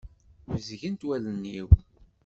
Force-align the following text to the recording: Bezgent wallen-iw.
Bezgent 0.51 1.01
wallen-iw. 1.07 1.69